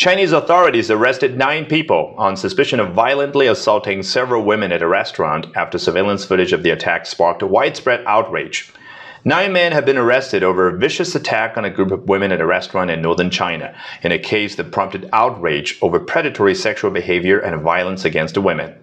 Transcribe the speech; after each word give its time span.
Chinese 0.00 0.32
authorities 0.32 0.90
arrested 0.90 1.36
nine 1.36 1.66
people 1.66 2.14
on 2.16 2.34
suspicion 2.34 2.80
of 2.80 2.94
violently 2.94 3.46
assaulting 3.46 4.02
several 4.02 4.42
women 4.42 4.72
at 4.72 4.80
a 4.80 4.88
restaurant 4.88 5.46
after 5.54 5.76
surveillance 5.76 6.24
footage 6.24 6.54
of 6.54 6.62
the 6.62 6.70
attack 6.70 7.04
sparked 7.04 7.42
widespread 7.42 8.02
outrage. 8.06 8.72
Nine 9.26 9.52
men 9.52 9.72
have 9.72 9.84
been 9.84 9.98
arrested 9.98 10.42
over 10.42 10.68
a 10.68 10.78
vicious 10.78 11.14
attack 11.14 11.58
on 11.58 11.66
a 11.66 11.70
group 11.70 11.90
of 11.90 12.08
women 12.08 12.32
at 12.32 12.40
a 12.40 12.46
restaurant 12.46 12.90
in 12.90 13.02
northern 13.02 13.28
China, 13.28 13.74
in 14.02 14.10
a 14.10 14.18
case 14.18 14.56
that 14.56 14.72
prompted 14.72 15.06
outrage 15.12 15.76
over 15.82 16.00
predatory 16.00 16.54
sexual 16.54 16.90
behavior 16.90 17.38
and 17.38 17.60
violence 17.60 18.06
against 18.06 18.38
women. 18.38 18.74